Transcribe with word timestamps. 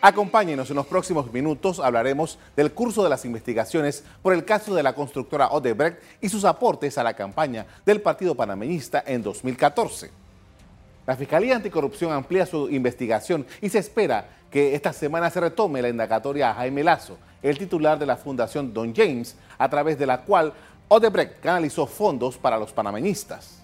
Acompáñenos 0.00 0.70
en 0.70 0.76
los 0.76 0.86
próximos 0.86 1.32
minutos, 1.32 1.80
hablaremos 1.80 2.38
del 2.54 2.72
curso 2.72 3.02
de 3.02 3.10
las 3.10 3.24
investigaciones 3.24 4.04
por 4.22 4.32
el 4.32 4.44
caso 4.44 4.72
de 4.72 4.84
la 4.84 4.94
constructora 4.94 5.48
Odebrecht 5.48 6.00
y 6.20 6.28
sus 6.28 6.44
aportes 6.44 6.96
a 6.98 7.02
la 7.02 7.14
campaña 7.14 7.66
del 7.84 8.00
Partido 8.00 8.36
Panameñista 8.36 9.02
en 9.04 9.24
2014. 9.24 10.10
La 11.04 11.16
Fiscalía 11.16 11.56
Anticorrupción 11.56 12.12
amplía 12.12 12.46
su 12.46 12.70
investigación 12.70 13.44
y 13.60 13.70
se 13.70 13.78
espera 13.78 14.28
que 14.52 14.76
esta 14.76 14.92
semana 14.92 15.30
se 15.30 15.40
retome 15.40 15.82
la 15.82 15.88
indagatoria 15.88 16.50
a 16.50 16.54
Jaime 16.54 16.84
Lazo, 16.84 17.18
el 17.42 17.58
titular 17.58 17.98
de 17.98 18.06
la 18.06 18.16
Fundación 18.16 18.72
Don 18.72 18.94
James, 18.94 19.34
a 19.58 19.68
través 19.68 19.98
de 19.98 20.06
la 20.06 20.22
cual 20.22 20.52
Odebrecht 20.86 21.40
canalizó 21.40 21.86
fondos 21.86 22.38
para 22.38 22.56
los 22.56 22.72
panameñistas. 22.72 23.58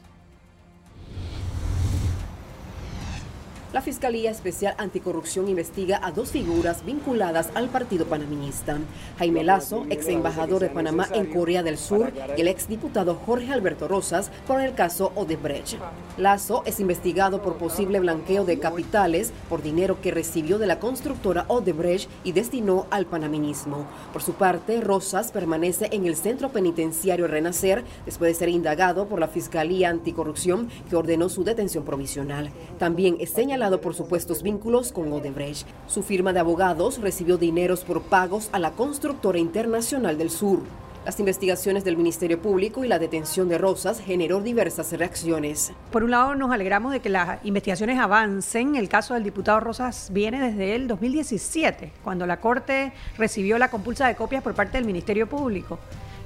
La 3.74 3.82
Fiscalía 3.82 4.30
Especial 4.30 4.76
Anticorrupción 4.78 5.48
investiga 5.48 5.98
a 6.00 6.12
dos 6.12 6.30
figuras 6.30 6.84
vinculadas 6.84 7.50
al 7.56 7.68
Partido 7.68 8.06
Panaminista. 8.06 8.78
Jaime 9.18 9.42
Lazo, 9.42 9.84
ex 9.90 10.06
embajador 10.06 10.60
de 10.60 10.68
Panamá 10.68 11.08
en 11.12 11.26
Corea 11.26 11.64
del 11.64 11.76
Sur, 11.76 12.12
y 12.38 12.40
el 12.40 12.46
ex 12.46 12.68
diputado 12.68 13.16
Jorge 13.16 13.52
Alberto 13.52 13.88
Rosas 13.88 14.30
por 14.46 14.60
el 14.60 14.74
caso 14.74 15.10
Odebrecht. 15.16 15.76
Lazo 16.18 16.62
es 16.66 16.78
investigado 16.78 17.42
por 17.42 17.56
posible 17.56 17.98
blanqueo 17.98 18.44
de 18.44 18.60
capitales 18.60 19.32
por 19.48 19.60
dinero 19.60 20.00
que 20.00 20.12
recibió 20.12 20.58
de 20.58 20.68
la 20.68 20.78
constructora 20.78 21.44
Odebrecht 21.48 22.08
y 22.22 22.30
destinó 22.30 22.86
al 22.92 23.06
panaminismo. 23.06 23.88
Por 24.12 24.22
su 24.22 24.34
parte, 24.34 24.82
Rosas 24.82 25.32
permanece 25.32 25.88
en 25.90 26.06
el 26.06 26.14
centro 26.14 26.50
penitenciario 26.50 27.26
Renacer 27.26 27.82
después 28.06 28.30
de 28.30 28.38
ser 28.38 28.50
indagado 28.50 29.08
por 29.08 29.18
la 29.18 29.26
Fiscalía 29.26 29.90
Anticorrupción 29.90 30.68
que 30.88 30.94
ordenó 30.94 31.28
su 31.28 31.42
detención 31.42 31.84
provisional. 31.84 32.52
También 32.78 33.16
es 33.18 33.30
señalado 33.30 33.63
por 33.64 33.94
supuestos 33.94 34.42
vínculos 34.42 34.92
con 34.92 35.10
Odebrecht. 35.10 35.66
Su 35.86 36.02
firma 36.02 36.34
de 36.34 36.40
abogados 36.40 37.00
recibió 37.00 37.38
dineros 37.38 37.82
por 37.82 38.02
pagos 38.02 38.50
a 38.52 38.58
la 38.58 38.72
constructora 38.72 39.38
internacional 39.38 40.18
del 40.18 40.28
sur. 40.30 40.60
Las 41.06 41.18
investigaciones 41.18 41.82
del 41.82 41.96
Ministerio 41.96 42.40
Público 42.40 42.84
y 42.84 42.88
la 42.88 42.98
detención 42.98 43.48
de 43.48 43.56
Rosas 43.56 44.00
generó 44.00 44.40
diversas 44.40 44.92
reacciones. 44.92 45.72
Por 45.90 46.04
un 46.04 46.10
lado, 46.10 46.34
nos 46.34 46.52
alegramos 46.52 46.92
de 46.92 47.00
que 47.00 47.08
las 47.08 47.44
investigaciones 47.44 47.98
avancen. 47.98 48.76
El 48.76 48.88
caso 48.88 49.14
del 49.14 49.24
diputado 49.24 49.60
Rosas 49.60 50.10
viene 50.12 50.40
desde 50.40 50.74
el 50.74 50.86
2017, 50.86 51.92
cuando 52.02 52.26
la 52.26 52.40
Corte 52.40 52.92
recibió 53.16 53.58
la 53.58 53.70
compulsa 53.70 54.06
de 54.06 54.14
copias 54.14 54.42
por 54.42 54.54
parte 54.54 54.76
del 54.76 54.86
Ministerio 54.86 55.26
Público. 55.26 55.78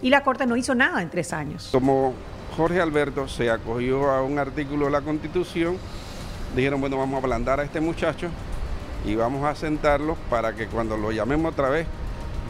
Y 0.03 0.11
la 0.11 0.23
Corte 0.25 0.45
no 0.45 0.57
hizo 0.57 0.75
nada 0.75 1.03
en 1.03 1.11
tres 1.11 1.33
años. 1.33 1.69
Como 1.73 2.15
Jorge 2.57 2.81
Alberto 2.81 3.29
se 3.29 3.51
acogió 3.51 4.11
a 4.11 4.23
un 4.23 4.39
artículo 4.39 4.87
de 4.87 4.91
la 4.91 5.01
Constitución, 5.01 5.77
dijeron, 6.55 6.81
bueno, 6.81 6.99
vamos 6.99 7.15
a 7.17 7.19
ablandar 7.19 7.61
a 7.61 7.65
este 7.65 7.81
muchacho 7.81 8.29
y 9.05 9.15
vamos 9.15 9.45
a 9.45 9.55
sentarlo 9.55 10.17
para 10.29 10.55
que 10.55 10.67
cuando 10.67 10.97
lo 10.97 11.13
llamemos 11.13 11.53
otra 11.53 11.69
vez 11.69 11.87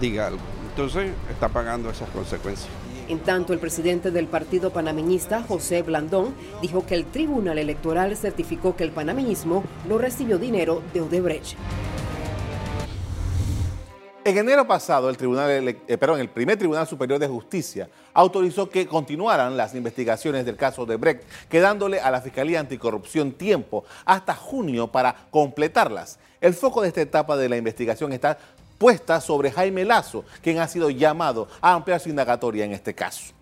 diga 0.00 0.28
algo. 0.28 0.40
Entonces 0.70 1.10
está 1.30 1.48
pagando 1.48 1.90
esas 1.90 2.08
consecuencias. 2.10 2.68
En 3.08 3.20
tanto, 3.20 3.54
el 3.54 3.58
presidente 3.58 4.10
del 4.10 4.26
partido 4.26 4.70
panameñista, 4.70 5.42
José 5.42 5.82
Blandón, 5.82 6.34
dijo 6.60 6.84
que 6.84 6.94
el 6.94 7.06
Tribunal 7.06 7.58
Electoral 7.58 8.14
certificó 8.16 8.76
que 8.76 8.84
el 8.84 8.90
panameñismo 8.90 9.64
no 9.88 9.96
recibió 9.96 10.38
dinero 10.38 10.82
de 10.92 11.00
Odebrecht. 11.00 11.56
En 14.28 14.36
enero 14.36 14.66
pasado, 14.66 15.08
el, 15.08 15.16
tribunal, 15.16 15.50
eh, 15.50 15.78
el 15.88 16.28
primer 16.28 16.58
Tribunal 16.58 16.86
Superior 16.86 17.18
de 17.18 17.26
Justicia 17.26 17.88
autorizó 18.12 18.68
que 18.68 18.86
continuaran 18.86 19.56
las 19.56 19.74
investigaciones 19.74 20.44
del 20.44 20.54
caso 20.54 20.84
de 20.84 20.96
Brecht, 20.96 21.22
quedándole 21.48 21.98
a 21.98 22.10
la 22.10 22.20
Fiscalía 22.20 22.60
Anticorrupción 22.60 23.32
tiempo 23.32 23.86
hasta 24.04 24.34
junio 24.34 24.88
para 24.88 25.16
completarlas. 25.30 26.18
El 26.42 26.52
foco 26.52 26.82
de 26.82 26.88
esta 26.88 27.00
etapa 27.00 27.38
de 27.38 27.48
la 27.48 27.56
investigación 27.56 28.12
está 28.12 28.36
puesta 28.76 29.22
sobre 29.22 29.50
Jaime 29.50 29.86
Lazo, 29.86 30.26
quien 30.42 30.58
ha 30.58 30.68
sido 30.68 30.90
llamado 30.90 31.48
a 31.62 31.72
ampliar 31.72 31.98
su 31.98 32.10
indagatoria 32.10 32.66
en 32.66 32.74
este 32.74 32.94
caso. 32.94 33.37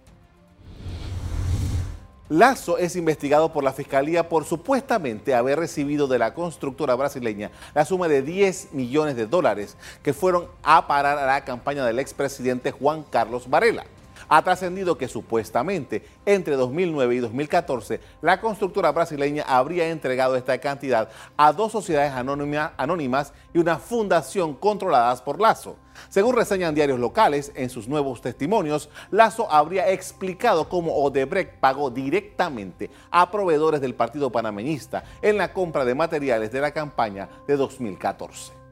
Lazo 2.29 2.77
es 2.77 2.97
investigado 2.97 3.53
por 3.53 3.63
la 3.63 3.73
Fiscalía 3.73 4.29
por 4.29 4.45
supuestamente 4.45 5.33
haber 5.33 5.61
recibido 5.61 6.09
de 6.09 6.19
la 6.19 6.35
constructora 6.35 6.97
brasileña 6.97 7.53
la 7.73 7.85
suma 7.85 8.09
de 8.09 8.23
10 8.23 8.73
millones 8.73 9.15
de 9.15 9.27
dólares 9.27 9.77
que 10.03 10.13
fueron 10.13 10.49
a 10.65 10.89
parar 10.89 11.19
a 11.19 11.27
la 11.27 11.45
campaña 11.45 11.85
del 11.85 12.01
expresidente 12.01 12.73
Juan 12.73 13.05
Carlos 13.05 13.49
Varela 13.49 13.85
ha 14.29 14.43
trascendido 14.43 14.99
que 14.99 15.09
supuestamente 15.09 16.05
entre 16.25 16.57
2009 16.57 17.15
y 17.15 17.19
2014 17.19 18.01
la 18.23 18.41
constructora 18.41 18.93
brasileña 18.93 19.45
habría 19.47 19.89
entregado 19.89 20.37
esta 20.37 20.59
cantidad 20.59 21.09
a 21.37 21.53
dos 21.53 21.73
sociedades 21.73 22.13
anónimas 22.13 23.33
y 23.53 23.59
una 23.59 23.79
fundación 23.79 24.55
controladas 24.55 25.23
por 25.23 25.41
Lazo. 25.41 25.77
Según 26.09 26.37
reseñan 26.37 26.75
diarios 26.75 26.99
locales, 26.99 27.53
en 27.55 27.71
sus 27.71 27.89
nuevos 27.89 28.21
testimonios, 28.21 28.91
Lazo 29.11 29.51
habría 29.51 29.91
explicado 29.91 30.69
cómo 30.69 30.95
Odebrecht 30.95 31.59
pagó 31.59 31.91
directamente 31.91 32.91
a 33.11 33.31
proveedores 33.31 33.81
del 33.81 33.95
Partido 33.95 34.31
Panameñista 34.31 35.05
en 35.23 35.39
la 35.39 35.53
compra 35.53 35.85
de 35.85 35.95
materiales 35.95 36.53
de 36.53 36.61
la 36.61 36.73
campaña 36.73 37.29
de 37.47 37.57
2014. 37.57 38.66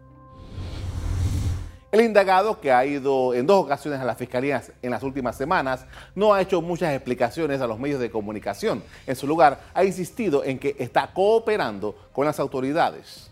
El 1.94 2.00
indagado, 2.00 2.60
que 2.60 2.72
ha 2.72 2.84
ido 2.84 3.34
en 3.34 3.46
dos 3.46 3.64
ocasiones 3.64 4.00
a 4.00 4.04
la 4.04 4.16
fiscalía 4.16 4.60
en 4.82 4.90
las 4.90 5.04
últimas 5.04 5.36
semanas, 5.36 5.86
no 6.16 6.34
ha 6.34 6.40
hecho 6.40 6.60
muchas 6.60 6.92
explicaciones 6.92 7.60
a 7.60 7.68
los 7.68 7.78
medios 7.78 8.00
de 8.00 8.10
comunicación. 8.10 8.82
En 9.06 9.14
su 9.14 9.28
lugar, 9.28 9.60
ha 9.72 9.84
insistido 9.84 10.42
en 10.42 10.58
que 10.58 10.74
está 10.80 11.12
cooperando 11.14 11.94
con 12.12 12.26
las 12.26 12.40
autoridades. 12.40 13.30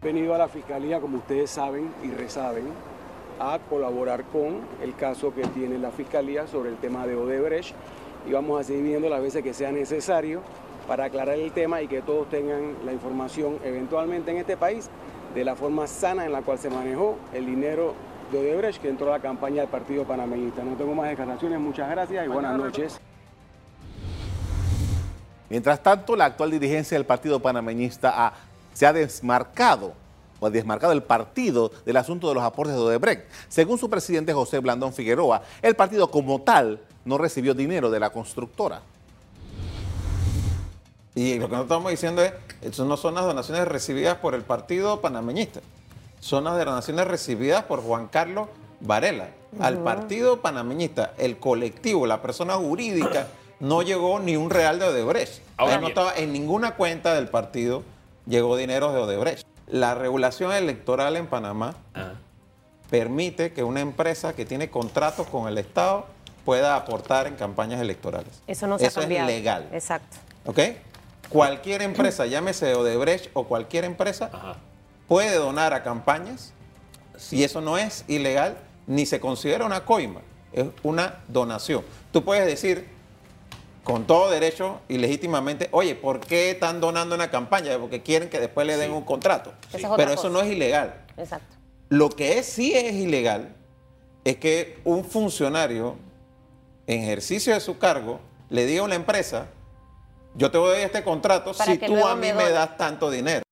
He 0.00 0.06
venido 0.06 0.34
a 0.34 0.38
la 0.38 0.48
fiscalía, 0.48 0.98
como 0.98 1.18
ustedes 1.18 1.50
saben 1.50 1.92
y 2.02 2.10
resaben, 2.10 2.68
a 3.38 3.58
colaborar 3.68 4.24
con 4.24 4.62
el 4.80 4.96
caso 4.96 5.34
que 5.34 5.42
tiene 5.42 5.76
la 5.76 5.90
fiscalía 5.90 6.46
sobre 6.46 6.70
el 6.70 6.78
tema 6.78 7.06
de 7.06 7.16
Odebrecht 7.16 7.74
y 8.26 8.32
vamos 8.32 8.58
a 8.58 8.64
seguir 8.64 8.84
viendo 8.84 9.10
las 9.10 9.20
veces 9.20 9.42
que 9.42 9.52
sea 9.52 9.72
necesario 9.72 10.40
para 10.90 11.04
aclarar 11.04 11.38
el 11.38 11.52
tema 11.52 11.80
y 11.82 11.86
que 11.86 12.02
todos 12.02 12.28
tengan 12.28 12.74
la 12.84 12.92
información 12.92 13.60
eventualmente 13.62 14.32
en 14.32 14.38
este 14.38 14.56
país 14.56 14.90
de 15.36 15.44
la 15.44 15.54
forma 15.54 15.86
sana 15.86 16.26
en 16.26 16.32
la 16.32 16.42
cual 16.42 16.58
se 16.58 16.68
manejó 16.68 17.16
el 17.32 17.46
dinero 17.46 17.94
de 18.32 18.38
Odebrecht 18.38 18.82
que 18.82 18.88
entró 18.88 19.06
a 19.06 19.18
la 19.18 19.22
campaña 19.22 19.60
del 19.60 19.70
Partido 19.70 20.02
Panameñista. 20.02 20.64
No 20.64 20.74
tengo 20.74 20.92
más 20.96 21.08
declaraciones, 21.08 21.60
muchas 21.60 21.88
gracias 21.88 22.26
y 22.26 22.28
buenas 22.28 22.58
noches. 22.58 23.00
Mientras 25.48 25.80
tanto, 25.80 26.16
la 26.16 26.24
actual 26.24 26.50
dirigencia 26.50 26.98
del 26.98 27.06
Partido 27.06 27.38
Panameñista 27.38 28.32
se 28.74 28.84
ha 28.84 28.92
desmarcado 28.92 29.92
o 30.40 30.46
ha 30.46 30.50
desmarcado 30.50 30.92
el 30.92 31.04
partido 31.04 31.70
del 31.86 31.98
asunto 31.98 32.28
de 32.28 32.34
los 32.34 32.42
aportes 32.42 32.74
de 32.74 32.80
Odebrecht. 32.80 33.30
Según 33.48 33.78
su 33.78 33.88
presidente 33.88 34.32
José 34.32 34.58
Blandón 34.58 34.92
Figueroa, 34.92 35.42
el 35.62 35.76
partido 35.76 36.10
como 36.10 36.40
tal 36.40 36.80
no 37.04 37.16
recibió 37.16 37.54
dinero 37.54 37.90
de 37.90 38.00
la 38.00 38.10
constructora. 38.10 38.82
Y 41.14 41.38
lo 41.38 41.46
que 41.46 41.52
nosotros 41.52 41.62
estamos 41.62 41.90
diciendo 41.90 42.22
es, 42.22 42.32
eso 42.62 42.84
no 42.84 42.96
son 42.96 43.14
las 43.14 43.24
donaciones 43.24 43.66
recibidas 43.66 44.16
por 44.18 44.34
el 44.34 44.42
partido 44.42 45.00
panameñista, 45.00 45.60
son 46.20 46.44
las 46.44 46.64
donaciones 46.64 47.06
recibidas 47.06 47.64
por 47.64 47.82
Juan 47.82 48.08
Carlos 48.08 48.48
Varela 48.80 49.28
al 49.58 49.78
partido 49.78 50.40
panameñista, 50.40 51.14
el 51.18 51.38
colectivo, 51.38 52.06
la 52.06 52.22
persona 52.22 52.54
jurídica, 52.54 53.26
no 53.60 53.82
llegó 53.82 54.20
ni 54.20 54.36
un 54.36 54.50
real 54.50 54.78
de 54.78 54.86
Odebrecht. 54.86 55.42
Ahora 55.56 55.78
no 55.80 55.88
estaba 55.88 56.14
en 56.14 56.32
ninguna 56.32 56.76
cuenta 56.76 57.14
del 57.14 57.28
partido, 57.28 57.82
llegó 58.26 58.56
dinero 58.56 58.92
de 58.92 59.00
Odebrecht. 59.00 59.46
La 59.66 59.94
regulación 59.94 60.52
electoral 60.52 61.16
en 61.16 61.26
Panamá 61.26 61.74
ah. 61.94 62.12
permite 62.90 63.52
que 63.52 63.64
una 63.64 63.80
empresa 63.80 64.34
que 64.34 64.44
tiene 64.44 64.70
contratos 64.70 65.26
con 65.26 65.48
el 65.48 65.58
Estado 65.58 66.06
pueda 66.44 66.76
aportar 66.76 67.26
en 67.26 67.34
campañas 67.34 67.80
electorales. 67.80 68.42
Eso 68.46 68.66
no 68.66 68.78
se 68.78 68.86
Eso 68.86 69.02
es 69.02 69.08
legal. 69.08 69.68
Exacto. 69.72 70.16
¿Ok? 70.46 70.58
Cualquier 71.30 71.82
empresa, 71.90 72.26
llámese 72.26 72.74
Odebrecht 72.74 73.30
o 73.32 73.44
cualquier 73.44 73.84
empresa, 73.84 74.30
puede 75.08 75.36
donar 75.36 75.72
a 75.72 75.82
campañas 75.82 76.52
y 77.30 77.42
eso 77.42 77.60
no 77.60 77.78
es 77.78 78.04
ilegal 78.06 78.58
ni 78.86 79.06
se 79.06 79.20
considera 79.20 79.64
una 79.64 79.84
coima, 79.84 80.20
es 80.52 80.66
una 80.82 81.20
donación. 81.28 81.84
Tú 82.12 82.24
puedes 82.24 82.46
decir 82.46 82.88
con 83.84 84.06
todo 84.06 84.30
derecho 84.30 84.80
y 84.88 84.98
legítimamente, 84.98 85.68
oye, 85.72 85.94
¿por 85.94 86.20
qué 86.20 86.50
están 86.50 86.80
donando 86.80 87.14
una 87.14 87.30
campaña? 87.30 87.78
Porque 87.78 88.02
quieren 88.02 88.28
que 88.28 88.38
después 88.38 88.66
le 88.66 88.76
den 88.76 88.92
un 88.92 89.02
contrato. 89.02 89.52
Pero 89.96 90.12
eso 90.12 90.28
no 90.28 90.40
es 90.40 90.50
ilegal. 90.50 90.94
Exacto. 91.16 91.56
Lo 91.88 92.10
que 92.10 92.42
sí 92.42 92.72
es 92.74 92.94
ilegal 92.94 93.54
es 94.24 94.36
que 94.36 94.78
un 94.84 95.04
funcionario 95.04 95.96
en 96.86 97.02
ejercicio 97.02 97.54
de 97.54 97.60
su 97.60 97.78
cargo 97.78 98.20
le 98.48 98.66
diga 98.66 98.82
a 98.82 98.84
una 98.84 98.94
empresa, 98.94 99.46
yo 100.34 100.50
te 100.50 100.58
voy 100.58 100.70
a 100.70 100.72
dar 100.72 100.80
este 100.82 101.04
contrato 101.04 101.52
si 101.54 101.78
tú 101.78 102.06
a 102.06 102.14
mí 102.14 102.32
me, 102.32 102.50
das 102.50 102.76
tanto 102.76 103.10
dinero. 103.10 103.42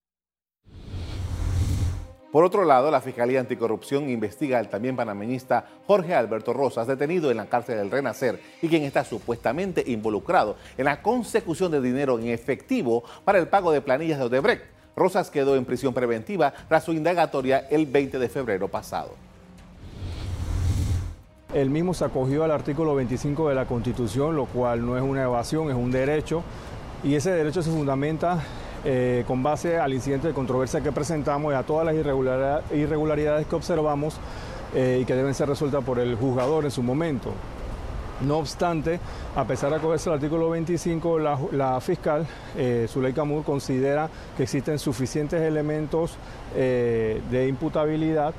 Por 2.30 2.44
otro 2.44 2.64
lado, 2.64 2.90
la 2.90 3.00
Fiscalía 3.00 3.40
Anticorrupción 3.40 4.10
investiga 4.10 4.58
al 4.58 4.68
también 4.68 4.96
panameñista 4.96 5.64
Jorge 5.86 6.14
Alberto 6.14 6.52
Rosas, 6.52 6.86
detenido 6.86 7.30
en 7.30 7.38
la 7.38 7.46
cárcel 7.46 7.78
del 7.78 7.90
Renacer 7.90 8.40
y 8.60 8.68
quien 8.68 8.82
está 8.82 9.02
supuestamente 9.04 9.82
involucrado 9.86 10.56
en 10.76 10.84
la 10.84 11.00
consecución 11.00 11.72
de 11.72 11.80
dinero 11.80 12.18
en 12.18 12.28
efectivo 12.28 13.02
para 13.24 13.38
el 13.38 13.48
pago 13.48 13.72
de 13.72 13.80
planillas 13.80 14.18
de 14.18 14.26
Odebrecht. 14.26 14.64
Rosas 14.94 15.30
quedó 15.30 15.56
en 15.56 15.64
prisión 15.64 15.94
preventiva 15.94 16.52
tras 16.68 16.84
su 16.84 16.92
indagatoria 16.92 17.66
el 17.70 17.86
20 17.86 18.18
de 18.18 18.28
febrero 18.28 18.68
pasado. 18.68 19.27
Él 21.54 21.70
mismo 21.70 21.94
se 21.94 22.04
acogió 22.04 22.44
al 22.44 22.50
artículo 22.50 22.94
25 22.94 23.48
de 23.48 23.54
la 23.54 23.64
Constitución, 23.64 24.36
lo 24.36 24.44
cual 24.44 24.84
no 24.84 24.98
es 24.98 25.02
una 25.02 25.22
evasión, 25.22 25.70
es 25.70 25.76
un 25.76 25.90
derecho, 25.90 26.42
y 27.02 27.14
ese 27.14 27.30
derecho 27.30 27.62
se 27.62 27.70
fundamenta 27.70 28.44
eh, 28.84 29.24
con 29.26 29.42
base 29.42 29.78
al 29.78 29.94
incidente 29.94 30.28
de 30.28 30.34
controversia 30.34 30.82
que 30.82 30.92
presentamos 30.92 31.52
y 31.52 31.56
a 31.56 31.62
todas 31.62 31.86
las 31.86 31.94
irregularidades 31.94 33.46
que 33.46 33.56
observamos 33.56 34.18
eh, 34.74 34.98
y 35.00 35.04
que 35.06 35.14
deben 35.14 35.32
ser 35.32 35.48
resueltas 35.48 35.82
por 35.84 35.98
el 35.98 36.16
juzgador 36.16 36.64
en 36.66 36.70
su 36.70 36.82
momento. 36.82 37.32
No 38.20 38.36
obstante, 38.38 39.00
a 39.34 39.44
pesar 39.44 39.70
de 39.70 39.76
acogerse 39.76 40.10
al 40.10 40.16
artículo 40.16 40.50
25, 40.50 41.18
la, 41.52 41.80
fiscal, 41.80 42.26
eh, 42.58 42.86
Zuley 42.90 43.14
Camur, 43.14 43.42
considera 43.42 44.10
que 44.36 44.42
existen 44.42 44.78
suficientes 44.78 45.40
elementos 45.40 46.18
eh, 46.54 47.22
de 47.30 47.48
imputabilidad 47.48 48.34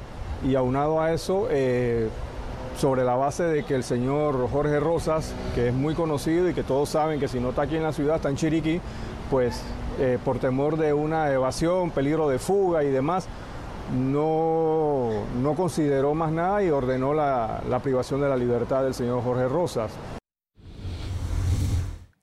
y 0.48 0.54
aunado 0.54 1.02
a 1.02 1.12
eso, 1.12 1.48
sobre 2.80 3.04
la 3.04 3.16
base 3.16 3.44
de 3.44 3.64
que 3.64 3.76
el 3.76 3.84
señor 3.84 4.50
Jorge 4.50 4.80
Rosas, 4.80 5.34
que 5.54 5.68
es 5.68 5.74
muy 5.74 5.94
conocido 5.94 6.50
y 6.50 6.54
que 6.54 6.64
todos 6.64 6.90
saben 6.90 7.20
que 7.20 7.28
si 7.28 7.40
no 7.40 7.50
está 7.50 7.64
aquí 7.64 7.76
en 7.76 7.84
la 7.84 7.92
ciudad, 7.92 8.16
está 8.16 8.30
en 8.30 8.38
Chiriquí, 8.38 8.80
pues 9.30 9.62
por 10.24 10.40
temor 10.40 10.78
de 10.78 10.94
una 10.94 11.30
evasión, 11.30 11.92
peligro 11.92 12.30
de 12.30 12.40
fuga 12.40 12.86
y 12.86 12.90
demás, 12.90 13.28
no, 13.94 15.10
no 15.42 15.56
consideró 15.56 16.14
más 16.14 16.32
nada 16.32 16.64
y 16.64 16.70
ordenó 16.70 17.14
la, 17.14 17.62
la 17.68 17.80
privación 17.80 18.22
de 18.22 18.30
la 18.30 18.38
libertad 18.38 18.84
del 18.84 18.94
señor 18.94 19.24
Jorge 19.24 19.48
Rosas. 19.48 19.92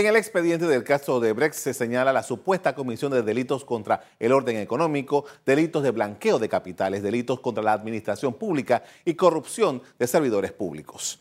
En 0.00 0.06
el 0.06 0.16
expediente 0.16 0.66
del 0.66 0.82
caso 0.82 1.20
de 1.20 1.34
Brex 1.34 1.56
se 1.56 1.74
señala 1.74 2.10
la 2.10 2.22
supuesta 2.22 2.74
comisión 2.74 3.12
de 3.12 3.20
delitos 3.20 3.66
contra 3.66 4.02
el 4.18 4.32
orden 4.32 4.56
económico, 4.56 5.26
delitos 5.44 5.82
de 5.82 5.90
blanqueo 5.90 6.38
de 6.38 6.48
capitales, 6.48 7.02
delitos 7.02 7.40
contra 7.40 7.62
la 7.62 7.74
administración 7.74 8.32
pública 8.32 8.82
y 9.04 9.12
corrupción 9.12 9.82
de 9.98 10.06
servidores 10.06 10.52
públicos. 10.52 11.20